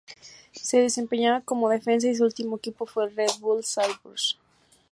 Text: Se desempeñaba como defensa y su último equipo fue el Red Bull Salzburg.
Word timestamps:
Se 0.59 0.79
desempeñaba 0.81 1.41
como 1.41 1.69
defensa 1.69 2.07
y 2.07 2.15
su 2.15 2.23
último 2.23 2.57
equipo 2.57 2.87
fue 2.87 3.05
el 3.05 3.15
Red 3.15 3.29
Bull 3.39 3.63
Salzburg. 3.63 4.19